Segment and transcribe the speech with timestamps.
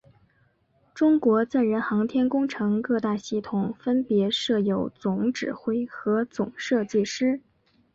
[0.95, 7.39] 中国载人航天工程各大系统分别设有总指挥和总设计师。